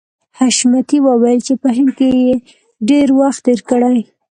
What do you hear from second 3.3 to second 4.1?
تېر کړی